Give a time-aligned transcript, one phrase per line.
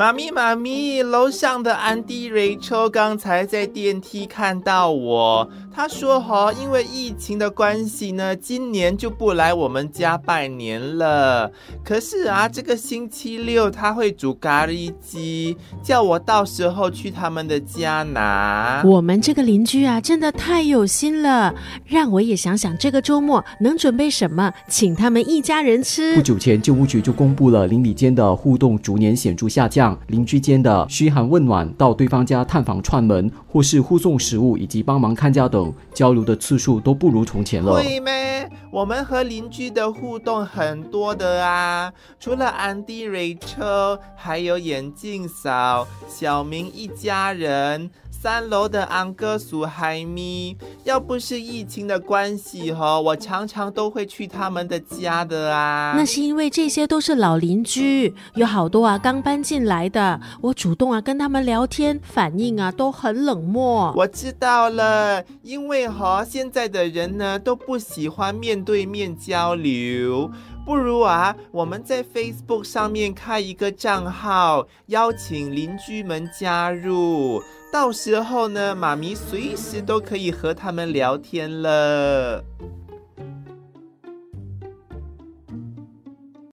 [0.00, 5.46] 妈咪，妈咪，楼上的安迪、瑞秋刚才在电梯看到我。
[5.70, 11.52] 他说：“哈，因为疫情的关系呢，今年就不来我们家拜年了。
[11.84, 18.82] 可是啊，这个星期六他会煮咖喱鸡，叫我到时候去他们的家拿。
[18.86, 21.54] 我们这个邻居啊，真的太有心了，
[21.84, 35.72] 让我也想想这个周末能准备什么，请他们一家人吃。”不久前，旧屋局就公布了邻里间的互动逐年显著下降，邻居间的嘘寒问暖、到对方家探访串门，或是互送食物以及帮忙看家等。
[35.94, 37.74] 交流的次数都不如从前了。
[37.74, 38.48] 会咩？
[38.70, 47.90] 我们和邻居的互动很多的啊，除了安迪、瑞秋，还有眼镜嫂、小明一家人。
[48.22, 55.94] 三楼的安哥苏海咪，要不是疫情的关系哈，我常常都会去他们的家的啊。
[55.96, 63.90] 那是因为这些都是老邻居，有好多啊刚搬进来的，我主动啊跟他们聊天，反应啊都很冷漠。
[63.96, 70.30] 我知道了，因为哈现在的人呢都不喜欢面对面交流。
[70.64, 77.42] 不如啊，我们在 Facebook 上面开一个账号，邀请邻居们加入。
[77.72, 82.44] 到时候呢，妈咪随时都可以和他们聊天了。